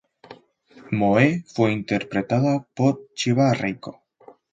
Moe 0.89 1.43
fue 1.45 1.71
interpretada 1.71 2.67
por 2.73 3.05
Chiba 3.13 3.53
Reiko. 3.53 4.01